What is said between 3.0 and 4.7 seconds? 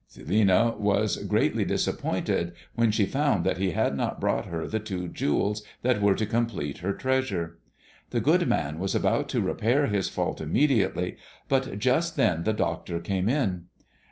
found that he had not brought her